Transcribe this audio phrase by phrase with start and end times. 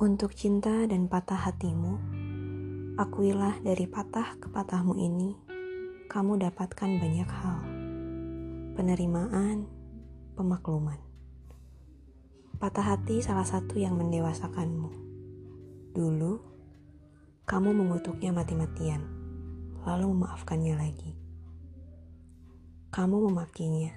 [0.00, 2.00] Untuk cinta dan patah hatimu,
[2.96, 5.36] akuilah dari patah ke patahmu ini,
[6.08, 7.60] kamu dapatkan banyak hal.
[8.80, 9.68] Penerimaan,
[10.40, 10.96] pemakluman.
[12.56, 14.88] Patah hati salah satu yang mendewasakanmu.
[15.92, 16.32] Dulu,
[17.44, 19.04] kamu mengutuknya mati-matian,
[19.84, 21.12] lalu memaafkannya lagi.
[22.88, 23.92] Kamu memakinya,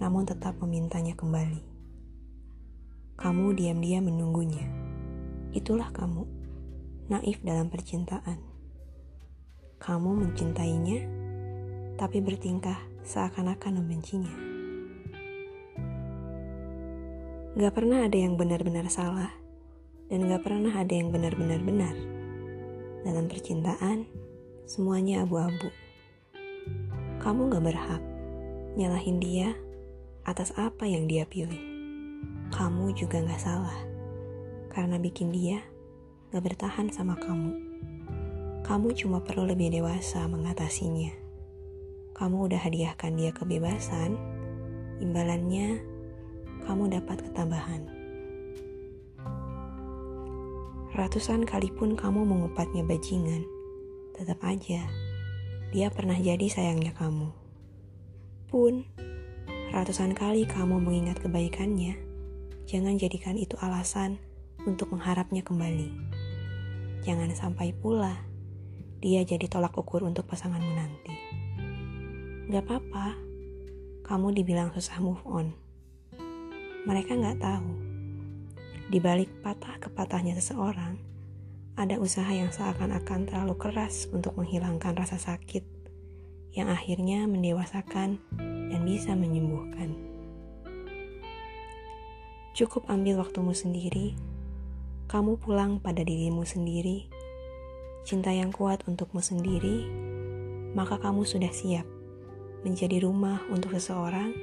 [0.00, 1.60] namun tetap memintanya kembali.
[3.20, 4.83] Kamu diam-diam menunggunya
[5.54, 6.26] Itulah kamu,
[7.06, 8.42] naif dalam percintaan.
[9.78, 11.06] Kamu mencintainya,
[11.94, 12.74] tapi bertingkah
[13.06, 14.34] seakan-akan membencinya.
[17.54, 19.30] Gak pernah ada yang benar-benar salah,
[20.10, 21.94] dan gak pernah ada yang benar-benar benar.
[23.06, 24.10] Dalam percintaan,
[24.66, 25.70] semuanya abu-abu.
[27.22, 28.02] Kamu gak berhak
[28.74, 29.54] nyalahin dia
[30.26, 31.62] atas apa yang dia pilih.
[32.50, 33.93] Kamu juga gak salah
[34.74, 35.62] karena bikin dia
[36.34, 37.54] gak bertahan sama kamu.
[38.66, 41.14] Kamu cuma perlu lebih dewasa mengatasinya.
[42.10, 44.18] Kamu udah hadiahkan dia kebebasan,
[44.98, 45.78] imbalannya
[46.66, 47.86] kamu dapat ketabahan.
[50.94, 53.46] Ratusan kali pun kamu mengupatnya bajingan,
[54.18, 54.82] tetap aja
[55.74, 57.34] dia pernah jadi sayangnya kamu.
[58.46, 58.86] Pun,
[59.74, 61.98] ratusan kali kamu mengingat kebaikannya,
[62.66, 64.22] jangan jadikan itu alasan
[64.64, 65.88] untuk mengharapnya kembali.
[67.04, 68.16] Jangan sampai pula
[69.04, 71.14] dia jadi tolak ukur untuk pasanganmu nanti.
[72.48, 73.16] Gak apa-apa,
[74.08, 75.52] kamu dibilang susah move on.
[76.84, 77.70] Mereka gak tahu,
[78.88, 81.00] di balik patah kepatahnya seseorang,
[81.76, 85.64] ada usaha yang seakan-akan terlalu keras untuk menghilangkan rasa sakit
[86.54, 89.96] yang akhirnya mendewasakan dan bisa menyembuhkan.
[92.54, 94.14] Cukup ambil waktumu sendiri
[95.14, 97.06] kamu pulang pada dirimu sendiri,
[98.02, 99.86] cinta yang kuat untukmu sendiri,
[100.74, 101.86] maka kamu sudah siap
[102.66, 104.34] menjadi rumah untuk seseorang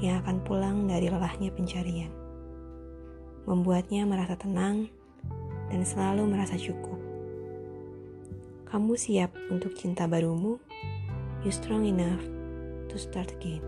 [0.00, 2.08] yang akan pulang dari lelahnya pencarian.
[3.44, 4.88] Membuatnya merasa tenang
[5.68, 6.96] dan selalu merasa cukup.
[8.72, 10.56] Kamu siap untuk cinta barumu?
[11.44, 12.24] You strong enough
[12.88, 13.60] to start again.